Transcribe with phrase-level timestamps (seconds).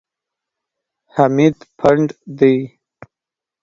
[1.15, 2.05] حمید پنډ
[2.37, 2.55] دی.